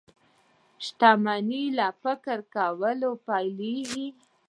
شتمني 0.85 1.63
له 1.77 1.87
فکر 2.03 2.37
کولو 2.55 3.11
پيلېږي. 3.27 4.07